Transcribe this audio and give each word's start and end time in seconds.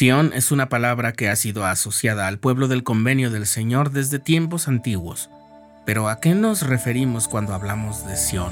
Sión 0.00 0.32
es 0.34 0.50
una 0.50 0.70
palabra 0.70 1.12
que 1.12 1.28
ha 1.28 1.36
sido 1.36 1.66
asociada 1.66 2.26
al 2.26 2.38
pueblo 2.38 2.68
del 2.68 2.82
convenio 2.82 3.30
del 3.30 3.46
Señor 3.46 3.90
desde 3.90 4.18
tiempos 4.18 4.66
antiguos. 4.66 5.28
Pero 5.84 6.08
¿a 6.08 6.20
qué 6.20 6.34
nos 6.34 6.62
referimos 6.62 7.28
cuando 7.28 7.52
hablamos 7.52 8.06
de 8.06 8.16
Sión? 8.16 8.50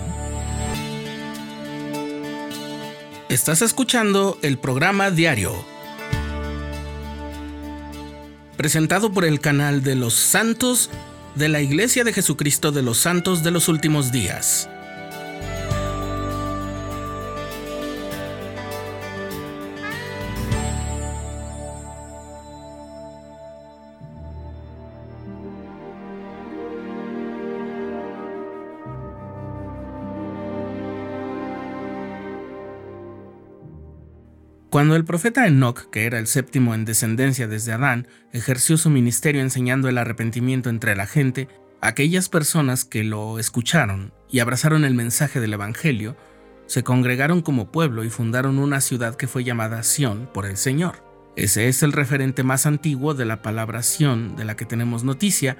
Estás 3.31 3.63
escuchando 3.63 4.37
el 4.43 4.59
programa 4.59 5.11
diario, 5.11 5.55
presentado 8.59 9.11
por 9.11 9.25
el 9.25 9.41
canal 9.41 9.83
de 9.83 9.95
los 9.95 10.13
santos 10.13 10.91
de 11.35 11.49
la 11.49 11.63
Iglesia 11.63 12.05
de 12.05 12.13
Jesucristo 12.13 12.73
de 12.73 12.83
los 12.83 12.99
Santos 12.99 13.43
de 13.43 13.53
los 13.53 13.69
Últimos 13.69 14.13
Días. 14.13 14.69
Cuando 34.71 34.97
el 34.97 35.05
profeta 35.07 35.47
Enoch, 35.47 35.89
que 35.91 36.05
era 36.05 36.19
el 36.19 36.27
séptimo 36.27 36.75
en 36.75 36.85
descendencia 36.85 37.49
desde 37.49 37.73
Adán, 37.73 38.07
ejerció 38.33 38.77
su 38.77 38.91
ministerio 38.91 39.41
enseñando 39.41 39.89
el 39.89 39.97
arrepentimiento 39.97 40.69
entre 40.69 40.95
la 40.95 41.07
gente, 41.07 41.49
aquellas 41.81 42.29
personas 42.29 42.85
que 42.85 43.03
lo 43.03 43.39
escucharon 43.39 44.13
y 44.31 44.41
abrazaron 44.41 44.85
el 44.85 44.93
mensaje 44.93 45.41
del 45.41 45.55
Evangelio, 45.55 46.19
se 46.67 46.83
congregaron 46.83 47.41
como 47.41 47.73
pueblo 47.73 48.05
y 48.05 48.11
fundaron 48.11 48.59
una 48.59 48.83
ciudad 48.83 49.17
que 49.17 49.27
fue 49.27 49.43
llamada 49.43 49.83
Sión 49.83 50.29
por 50.35 50.45
el 50.45 50.59
Señor. 50.59 51.03
Ese 51.35 51.69
es 51.69 51.83
el 51.83 51.93
referente 51.93 52.43
más 52.43 52.67
antiguo 52.67 53.15
de 53.15 53.25
la 53.25 53.41
palabra 53.41 53.83
Sión 53.83 54.37
de 54.37 54.45
la 54.45 54.55
que 54.55 54.67
tenemos 54.67 55.03
noticia, 55.03 55.57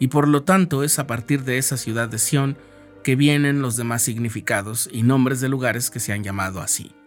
y 0.00 0.08
por 0.08 0.26
lo 0.26 0.42
tanto 0.42 0.82
es 0.82 0.98
a 0.98 1.06
partir 1.06 1.44
de 1.44 1.58
esa 1.58 1.76
ciudad 1.76 2.08
de 2.08 2.18
Sión 2.18 2.58
que 3.04 3.14
vienen 3.14 3.62
los 3.62 3.76
demás 3.76 4.02
significados 4.02 4.88
y 4.90 5.04
nombres 5.04 5.40
de 5.40 5.48
lugares 5.48 5.90
que 5.90 6.00
se 6.00 6.12
han 6.12 6.24
llamado 6.24 6.60
así. 6.60 6.97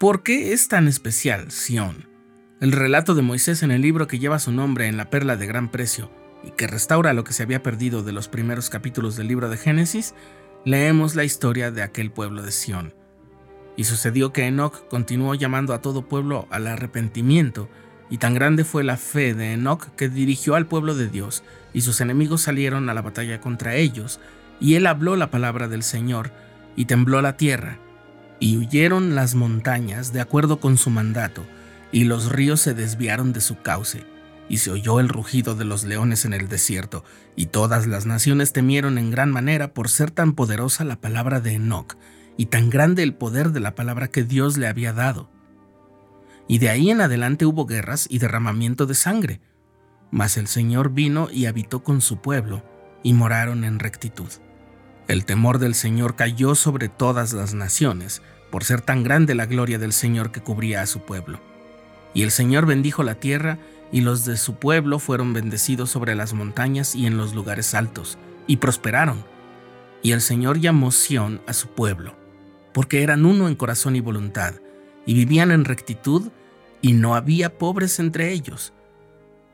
¿Por 0.00 0.22
qué 0.22 0.54
es 0.54 0.68
tan 0.68 0.88
especial 0.88 1.50
Sión? 1.50 2.08
El 2.58 2.72
relato 2.72 3.14
de 3.14 3.20
Moisés 3.20 3.62
en 3.62 3.70
el 3.70 3.82
libro 3.82 4.06
que 4.06 4.18
lleva 4.18 4.38
su 4.38 4.50
nombre 4.50 4.86
en 4.86 4.96
la 4.96 5.10
perla 5.10 5.36
de 5.36 5.46
gran 5.46 5.70
precio 5.70 6.10
y 6.42 6.52
que 6.52 6.66
restaura 6.66 7.12
lo 7.12 7.22
que 7.22 7.34
se 7.34 7.42
había 7.42 7.62
perdido 7.62 8.02
de 8.02 8.12
los 8.12 8.26
primeros 8.26 8.70
capítulos 8.70 9.16
del 9.16 9.28
libro 9.28 9.50
de 9.50 9.58
Génesis, 9.58 10.14
leemos 10.64 11.16
la 11.16 11.24
historia 11.24 11.70
de 11.70 11.82
aquel 11.82 12.10
pueblo 12.10 12.40
de 12.40 12.50
Sión. 12.50 12.94
Y 13.76 13.84
sucedió 13.84 14.32
que 14.32 14.46
Enoch 14.46 14.88
continuó 14.88 15.34
llamando 15.34 15.74
a 15.74 15.82
todo 15.82 16.08
pueblo 16.08 16.48
al 16.48 16.66
arrepentimiento, 16.66 17.68
y 18.08 18.16
tan 18.16 18.32
grande 18.32 18.64
fue 18.64 18.84
la 18.84 18.96
fe 18.96 19.34
de 19.34 19.52
Enoch 19.52 19.94
que 19.96 20.08
dirigió 20.08 20.54
al 20.54 20.64
pueblo 20.64 20.94
de 20.94 21.08
Dios, 21.10 21.44
y 21.74 21.82
sus 21.82 22.00
enemigos 22.00 22.40
salieron 22.40 22.88
a 22.88 22.94
la 22.94 23.02
batalla 23.02 23.42
contra 23.42 23.74
ellos, 23.74 24.18
y 24.60 24.76
él 24.76 24.86
habló 24.86 25.14
la 25.16 25.30
palabra 25.30 25.68
del 25.68 25.82
Señor, 25.82 26.32
y 26.74 26.86
tembló 26.86 27.20
la 27.20 27.36
tierra, 27.36 27.78
y 28.40 28.56
huyeron 28.56 29.14
las 29.14 29.34
montañas 29.34 30.12
de 30.12 30.20
acuerdo 30.20 30.58
con 30.58 30.78
su 30.78 30.90
mandato, 30.90 31.44
y 31.92 32.04
los 32.04 32.32
ríos 32.32 32.60
se 32.60 32.74
desviaron 32.74 33.32
de 33.32 33.40
su 33.40 33.60
cauce, 33.60 34.04
y 34.48 34.58
se 34.58 34.70
oyó 34.70 34.98
el 34.98 35.08
rugido 35.08 35.54
de 35.54 35.64
los 35.64 35.84
leones 35.84 36.24
en 36.24 36.32
el 36.32 36.48
desierto, 36.48 37.04
y 37.36 37.46
todas 37.46 37.86
las 37.86 38.06
naciones 38.06 38.52
temieron 38.52 38.98
en 38.98 39.10
gran 39.10 39.30
manera 39.30 39.74
por 39.74 39.88
ser 39.88 40.10
tan 40.10 40.32
poderosa 40.32 40.84
la 40.84 41.00
palabra 41.00 41.40
de 41.40 41.54
Enoch, 41.54 41.96
y 42.36 42.46
tan 42.46 42.70
grande 42.70 43.02
el 43.02 43.14
poder 43.14 43.52
de 43.52 43.60
la 43.60 43.74
palabra 43.74 44.08
que 44.08 44.24
Dios 44.24 44.56
le 44.56 44.66
había 44.66 44.92
dado. 44.92 45.30
Y 46.48 46.58
de 46.58 46.70
ahí 46.70 46.90
en 46.90 47.00
adelante 47.00 47.44
hubo 47.44 47.66
guerras 47.66 48.06
y 48.08 48.18
derramamiento 48.18 48.86
de 48.86 48.94
sangre, 48.94 49.40
mas 50.10 50.36
el 50.36 50.48
Señor 50.48 50.90
vino 50.90 51.28
y 51.30 51.46
habitó 51.46 51.84
con 51.84 52.00
su 52.00 52.16
pueblo, 52.16 52.64
y 53.02 53.12
moraron 53.12 53.64
en 53.64 53.78
rectitud. 53.78 54.28
El 55.06 55.24
temor 55.24 55.58
del 55.58 55.74
Señor 55.74 56.16
cayó 56.16 56.54
sobre 56.54 56.88
todas 56.88 57.32
las 57.32 57.54
naciones, 57.54 58.22
por 58.50 58.64
ser 58.64 58.80
tan 58.80 59.02
grande 59.02 59.34
la 59.34 59.46
gloria 59.46 59.78
del 59.78 59.92
Señor 59.92 60.32
que 60.32 60.40
cubría 60.40 60.82
a 60.82 60.86
su 60.86 61.00
pueblo. 61.00 61.40
Y 62.14 62.22
el 62.22 62.30
Señor 62.30 62.66
bendijo 62.66 63.02
la 63.02 63.14
tierra, 63.14 63.58
y 63.92 64.02
los 64.02 64.24
de 64.24 64.36
su 64.36 64.54
pueblo 64.54 64.98
fueron 64.98 65.32
bendecidos 65.32 65.90
sobre 65.90 66.14
las 66.14 66.32
montañas 66.32 66.94
y 66.94 67.06
en 67.06 67.16
los 67.16 67.34
lugares 67.34 67.74
altos, 67.74 68.18
y 68.46 68.58
prosperaron. 68.58 69.24
Y 70.02 70.12
el 70.12 70.20
Señor 70.20 70.60
llamó 70.60 70.92
Sión 70.92 71.40
a 71.46 71.52
su 71.52 71.68
pueblo, 71.68 72.14
porque 72.72 73.02
eran 73.02 73.24
uno 73.24 73.48
en 73.48 73.56
corazón 73.56 73.96
y 73.96 74.00
voluntad, 74.00 74.54
y 75.06 75.14
vivían 75.14 75.50
en 75.50 75.64
rectitud, 75.64 76.30
y 76.82 76.92
no 76.92 77.14
había 77.14 77.58
pobres 77.58 77.98
entre 77.98 78.32
ellos. 78.32 78.72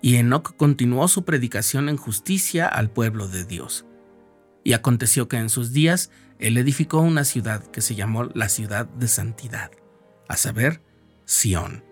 Y 0.03 0.17
Enoc 0.17 0.57
continuó 0.57 1.09
su 1.09 1.25
predicación 1.25 1.89
en 1.89 1.97
justicia 1.97 2.67
al 2.69 2.91
pueblo 2.91 3.28
de 3.28 3.45
Dios. 3.45 3.84
Y 4.66 4.72
aconteció 4.72 5.28
que 5.28 5.37
en 5.37 5.49
sus 5.49 5.72
días 5.72 6.10
él 6.41 6.59
edificó 6.59 6.99
una 6.99 7.22
ciudad 7.22 7.62
que 7.62 7.81
se 7.81 7.94
llamó 7.94 8.25
la 8.25 8.49
ciudad 8.49 8.87
de 8.87 9.06
santidad, 9.06 9.71
a 10.28 10.37
saber, 10.37 10.82
Sión. 11.25 11.84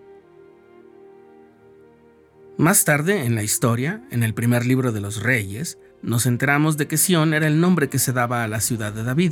Más 2.57 2.83
tarde 2.83 3.23
en 3.23 3.33
la 3.33 3.43
historia, 3.43 4.03
en 4.11 4.23
el 4.23 4.33
primer 4.33 4.65
libro 4.65 4.91
de 4.91 4.99
los 4.99 5.23
reyes, 5.23 5.77
nos 6.01 6.25
enteramos 6.25 6.75
de 6.75 6.89
que 6.89 6.97
Sión 6.97 7.33
era 7.33 7.47
el 7.47 7.61
nombre 7.61 7.87
que 7.87 7.97
se 7.97 8.11
daba 8.11 8.43
a 8.43 8.49
la 8.49 8.59
ciudad 8.59 8.91
de 8.91 9.05
David, 9.05 9.31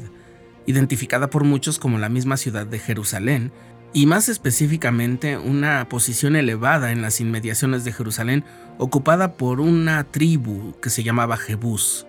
identificada 0.66 1.30
por 1.30 1.44
muchos 1.44 1.80
como 1.80 1.98
la 1.98 2.08
misma 2.08 2.38
ciudad 2.38 2.66
de 2.66 2.80
Jerusalén, 2.80 3.52
y 3.92 4.06
más 4.06 4.30
específicamente 4.30 5.38
una 5.38 5.90
posición 5.90 6.38
elevada 6.38 6.94
en 6.94 7.02
las 7.02 7.20
inmediaciones 7.20 7.84
de 7.84 7.92
Jerusalén 7.92 8.46
ocupada 8.78 9.34
por 9.34 9.60
una 9.60 10.06
tribu 10.06 10.80
que 10.80 10.90
se 10.90 11.04
llamaba 11.04 11.36
Jebús 11.36 12.08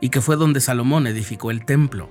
y 0.00 0.10
que 0.10 0.20
fue 0.20 0.36
donde 0.36 0.60
Salomón 0.60 1.06
edificó 1.06 1.50
el 1.50 1.64
templo. 1.64 2.08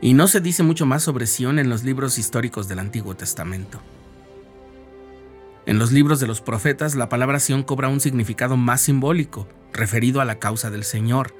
Y 0.00 0.14
no 0.14 0.26
se 0.26 0.40
dice 0.40 0.62
mucho 0.62 0.86
más 0.86 1.02
sobre 1.02 1.26
Sión 1.26 1.58
en 1.58 1.70
los 1.70 1.84
libros 1.84 2.18
históricos 2.18 2.68
del 2.68 2.80
Antiguo 2.80 3.14
Testamento. 3.14 3.80
En 5.66 5.78
los 5.78 5.92
libros 5.92 6.20
de 6.20 6.26
los 6.26 6.40
profetas, 6.40 6.94
la 6.94 7.08
palabra 7.08 7.40
Sión 7.40 7.62
cobra 7.62 7.88
un 7.88 8.00
significado 8.00 8.56
más 8.56 8.82
simbólico, 8.82 9.48
referido 9.72 10.20
a 10.20 10.26
la 10.26 10.38
causa 10.38 10.70
del 10.70 10.84
Señor, 10.84 11.34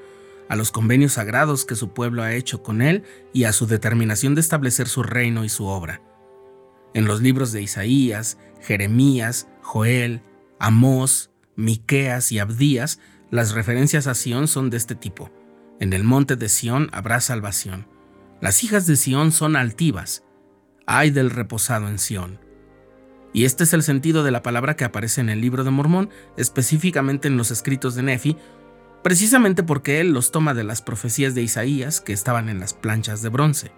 a 0.49 0.55
los 0.55 0.71
convenios 0.71 1.13
sagrados 1.13 1.65
que 1.65 1.75
su 1.75 1.89
pueblo 1.89 2.23
ha 2.23 2.33
hecho 2.33 2.63
con 2.63 2.81
él 2.81 3.03
y 3.33 3.43
a 3.43 3.53
su 3.53 3.67
determinación 3.67 4.33
de 4.35 4.41
establecer 4.41 4.87
su 4.87 5.03
reino 5.03 5.43
y 5.43 5.49
su 5.49 5.65
obra. 5.65 6.01
En 6.93 7.05
los 7.05 7.21
libros 7.21 7.51
de 7.51 7.61
Isaías, 7.61 8.37
Jeremías, 8.61 9.47
Joel, 9.61 10.21
Amós, 10.59 11.29
Miqueas 11.55 12.31
y 12.31 12.39
Abdías 12.39 12.99
las 13.35 13.53
referencias 13.53 14.07
a 14.07 14.15
Sión 14.15 14.47
son 14.47 14.69
de 14.69 14.77
este 14.77 14.95
tipo. 14.95 15.29
En 15.79 15.93
el 15.93 16.03
monte 16.03 16.37
de 16.37 16.49
Sión 16.49 16.89
habrá 16.93 17.19
salvación. 17.19 17.87
Las 18.41 18.63
hijas 18.63 18.87
de 18.87 18.95
Sión 18.95 19.31
son 19.31 19.55
altivas. 19.55 20.23
Hay 20.87 21.11
del 21.11 21.29
reposado 21.29 21.89
en 21.89 21.99
Sión. 21.99 22.39
Y 23.33 23.43
este 23.43 23.65
es 23.65 23.73
el 23.73 23.83
sentido 23.83 24.23
de 24.23 24.31
la 24.31 24.41
palabra 24.41 24.77
que 24.77 24.85
aparece 24.85 25.19
en 25.19 25.29
el 25.29 25.41
libro 25.41 25.65
de 25.65 25.71
Mormón, 25.71 26.09
específicamente 26.37 27.27
en 27.27 27.35
los 27.35 27.51
escritos 27.51 27.93
de 27.95 28.03
Nefi, 28.03 28.37
precisamente 29.03 29.63
porque 29.63 29.99
él 29.99 30.13
los 30.13 30.31
toma 30.31 30.53
de 30.53 30.63
las 30.63 30.81
profecías 30.81 31.35
de 31.35 31.41
Isaías 31.41 31.99
que 31.99 32.13
estaban 32.13 32.47
en 32.47 32.61
las 32.61 32.73
planchas 32.73 33.21
de 33.21 33.29
bronce. 33.29 33.71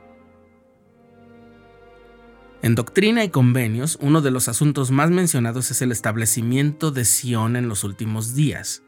En 2.62 2.76
Doctrina 2.76 3.24
y 3.24 3.30
Convenios, 3.30 3.98
uno 4.02 4.22
de 4.22 4.30
los 4.30 4.48
asuntos 4.48 4.92
más 4.92 5.10
mencionados 5.10 5.72
es 5.72 5.82
el 5.82 5.92
establecimiento 5.92 6.92
de 6.92 7.06
Sión 7.06 7.56
en 7.56 7.70
los 7.70 7.84
últimos 7.84 8.36
días. 8.36 8.84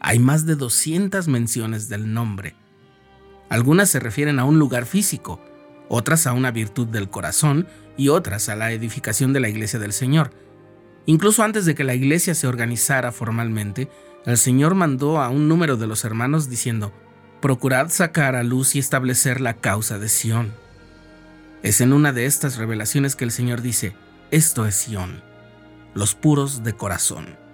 Hay 0.00 0.18
más 0.18 0.46
de 0.46 0.54
200 0.54 1.26
menciones 1.28 1.88
del 1.88 2.12
nombre. 2.12 2.54
Algunas 3.48 3.90
se 3.90 3.98
refieren 3.98 4.38
a 4.38 4.44
un 4.44 4.58
lugar 4.58 4.86
físico, 4.86 5.40
otras 5.88 6.26
a 6.26 6.32
una 6.32 6.50
virtud 6.50 6.86
del 6.86 7.10
corazón 7.10 7.66
y 7.96 8.08
otras 8.08 8.48
a 8.48 8.56
la 8.56 8.70
edificación 8.72 9.32
de 9.32 9.40
la 9.40 9.48
iglesia 9.48 9.78
del 9.78 9.92
Señor. 9.92 10.30
Incluso 11.06 11.42
antes 11.42 11.64
de 11.64 11.74
que 11.74 11.84
la 11.84 11.94
iglesia 11.94 12.34
se 12.34 12.46
organizara 12.46 13.10
formalmente, 13.10 13.88
el 14.24 14.36
Señor 14.36 14.74
mandó 14.74 15.20
a 15.20 15.30
un 15.30 15.48
número 15.48 15.76
de 15.76 15.86
los 15.86 16.04
hermanos 16.04 16.48
diciendo, 16.48 16.92
Procurad 17.40 17.88
sacar 17.88 18.36
a 18.36 18.42
luz 18.42 18.74
y 18.74 18.78
establecer 18.78 19.40
la 19.40 19.54
causa 19.54 19.98
de 19.98 20.08
Sión. 20.08 20.52
Es 21.62 21.80
en 21.80 21.92
una 21.92 22.12
de 22.12 22.26
estas 22.26 22.56
revelaciones 22.56 23.16
que 23.16 23.24
el 23.24 23.30
Señor 23.30 23.62
dice, 23.62 23.94
Esto 24.30 24.66
es 24.66 24.74
Sión, 24.74 25.22
los 25.94 26.14
puros 26.14 26.62
de 26.62 26.74
corazón. 26.74 27.47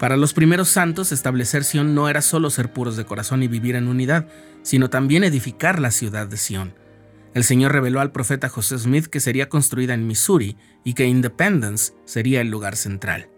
Para 0.00 0.16
los 0.16 0.32
primeros 0.32 0.70
santos, 0.70 1.12
establecer 1.12 1.62
Sión 1.62 1.94
no 1.94 2.08
era 2.08 2.22
solo 2.22 2.48
ser 2.48 2.72
puros 2.72 2.96
de 2.96 3.04
corazón 3.04 3.42
y 3.42 3.48
vivir 3.48 3.76
en 3.76 3.86
unidad, 3.86 4.28
sino 4.62 4.88
también 4.88 5.24
edificar 5.24 5.78
la 5.78 5.90
ciudad 5.90 6.26
de 6.26 6.38
Sión. 6.38 6.72
El 7.34 7.44
Señor 7.44 7.72
reveló 7.72 8.00
al 8.00 8.10
profeta 8.10 8.48
José 8.48 8.78
Smith 8.78 9.08
que 9.08 9.20
sería 9.20 9.50
construida 9.50 9.92
en 9.92 10.06
Missouri 10.06 10.56
y 10.84 10.94
que 10.94 11.04
Independence 11.04 11.92
sería 12.06 12.40
el 12.40 12.48
lugar 12.48 12.76
central. 12.76 13.28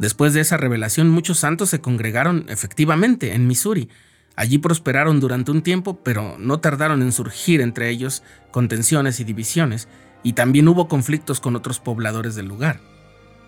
Después 0.00 0.34
de 0.34 0.40
esa 0.40 0.56
revelación, 0.56 1.08
muchos 1.08 1.38
santos 1.38 1.70
se 1.70 1.80
congregaron 1.80 2.46
efectivamente 2.48 3.32
en 3.32 3.46
Missouri. 3.46 3.88
Allí 4.34 4.58
prosperaron 4.58 5.20
durante 5.20 5.52
un 5.52 5.62
tiempo, 5.62 6.02
pero 6.02 6.38
no 6.40 6.58
tardaron 6.58 7.02
en 7.02 7.12
surgir 7.12 7.60
entre 7.60 7.88
ellos 7.88 8.24
contenciones 8.50 9.20
y 9.20 9.24
divisiones, 9.24 9.86
y 10.24 10.32
también 10.32 10.66
hubo 10.66 10.88
conflictos 10.88 11.38
con 11.38 11.54
otros 11.54 11.78
pobladores 11.78 12.34
del 12.34 12.46
lugar. 12.48 12.89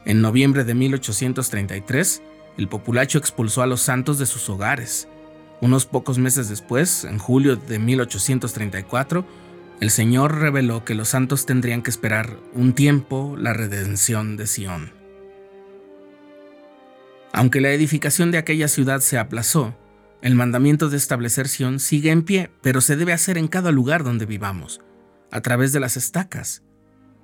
En 0.05 0.21
noviembre 0.21 0.65
de 0.65 0.75
1833, 0.75 2.23
el 2.59 2.69
populacho 2.69 3.19
expulsó 3.19 3.63
a 3.63 3.67
los 3.67 3.81
santos 3.81 4.19
de 4.19 4.27
sus 4.27 4.49
hogares. 4.49 5.09
Unos 5.61 5.87
pocos 5.87 6.19
meses 6.19 6.49
después, 6.49 7.05
en 7.05 7.19
julio 7.19 7.57
de 7.57 7.79
1834, 7.79 9.25
el 9.81 9.91
Señor 9.91 10.39
reveló 10.39 10.85
que 10.85 10.95
los 10.95 11.09
santos 11.09 11.47
tendrían 11.47 11.83
que 11.83 11.91
esperar 11.91 12.37
un 12.53 12.73
tiempo 12.73 13.37
la 13.39 13.53
redención 13.53 14.37
de 14.37 14.47
Sión. 14.47 14.93
Aunque 17.33 17.61
la 17.61 17.71
edificación 17.71 18.31
de 18.31 18.39
aquella 18.39 18.69
ciudad 18.69 19.01
se 19.01 19.19
aplazó, 19.19 19.75
el 20.21 20.35
mandamiento 20.35 20.89
de 20.89 20.97
establecer 20.97 21.49
Sión 21.49 21.81
sigue 21.81 22.11
en 22.11 22.23
pie, 22.23 22.51
pero 22.61 22.81
se 22.81 22.97
debe 22.97 23.13
hacer 23.13 23.39
en 23.39 23.49
cada 23.49 23.73
lugar 23.73 24.05
donde 24.05 24.27
vivamos, 24.27 24.81
a 25.31 25.41
través 25.41 25.73
de 25.73 25.81
las 25.81 25.97
estacas, 25.97 26.63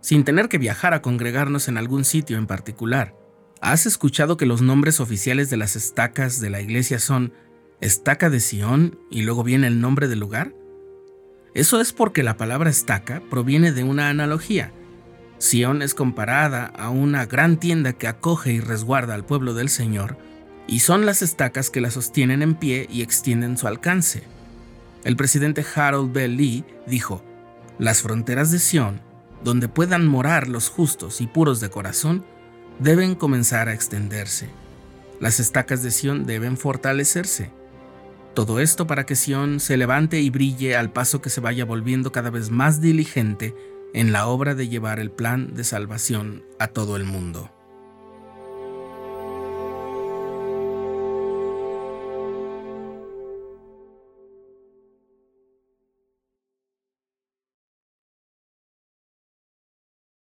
sin 0.01 0.25
tener 0.25 0.49
que 0.49 0.59
viajar 0.59 0.95
a 0.95 1.03
congregarnos 1.03 1.69
en 1.69 1.79
algún 1.79 2.05
sitio 2.05 2.39
en 2.39 2.47
particular. 2.47 3.15
¿Has 3.61 3.87
escuchado 3.87 4.37
que 4.37 4.47
los 4.47 4.63
nombres 4.63 5.01
oficiales 5.01 5.51
de 5.51 5.57
las 5.57 5.75
estacas 5.75 6.41
de 6.41 6.51
la 6.51 6.61
iglesia 6.61 6.99
son 6.99 7.33
Estaca 7.81 8.31
de 8.31 8.41
Sión 8.41 8.99
y 9.11 9.23
luego 9.23 9.43
viene 9.43 9.67
el 9.67 9.81
nombre 9.81 10.09
del 10.09 10.21
lugar? 10.21 10.55
Eso 11.55 11.81
es 11.81 11.93
porque 11.93 12.23
la 12.23 12.37
palabra 12.37 12.71
estaca 12.71 13.23
proviene 13.31 13.73
de 13.73 13.83
una 13.83 14.11
analogía. 14.11 14.73
Sión 15.39 15.83
es 15.83 15.95
comparada 15.95 16.67
a 16.67 16.91
una 16.91 17.27
gran 17.27 17.59
tienda 17.59 17.93
que 17.93 18.09
acoge 18.09 18.53
y 18.53 18.61
resguarda 18.61 19.15
al 19.15 19.25
pueblo 19.25 19.55
del 19.55 19.69
Señor, 19.69 20.17
y 20.67 20.81
son 20.81 21.07
las 21.07 21.23
estacas 21.23 21.71
que 21.71 21.81
la 21.81 21.91
sostienen 21.91 22.43
en 22.43 22.55
pie 22.55 22.87
y 22.91 23.03
extienden 23.03 23.57
su 23.57 23.67
alcance. 23.67 24.25
El 25.05 25.17
presidente 25.17 25.65
Harold 25.75 26.13
Bell 26.13 26.37
Lee 26.37 26.65
dijo, 26.87 27.25
las 27.79 28.03
fronteras 28.03 28.51
de 28.51 28.59
Sión, 28.59 29.01
donde 29.45 29.69
puedan 29.69 30.07
morar 30.07 30.49
los 30.49 30.69
justos 30.69 31.21
y 31.21 31.27
puros 31.27 31.61
de 31.61 31.71
corazón, 31.71 32.25
deben 32.79 33.15
comenzar 33.15 33.69
a 33.69 33.75
extenderse. 33.75 34.49
Las 35.21 35.41
estacas 35.41 35.83
de 35.83 35.91
Sión 35.91 36.27
deben 36.27 36.57
fortalecerse. 36.57 37.51
Todo 38.35 38.61
esto 38.61 38.87
para 38.87 39.05
que 39.05 39.17
Sión 39.17 39.59
se 39.59 39.77
levante 39.77 40.21
y 40.21 40.31
brille 40.31 40.77
al 40.77 40.93
paso 40.93 41.21
que 41.21 41.31
se 41.31 41.41
vaya 41.41 41.65
volviendo 41.65 42.13
cada 42.13 42.31
vez 42.31 42.51
más 42.51 42.81
diligente 42.81 43.55
en 43.95 44.13
la 44.13 44.27
obra 44.27 44.55
de 44.55 44.69
llevar 44.69 45.01
el 45.01 45.11
plan 45.11 45.55
de 45.55 45.65
salvación 45.65 46.45
a 46.59 46.69
todo 46.69 46.97
el 46.97 47.05
mundo. 47.05 47.51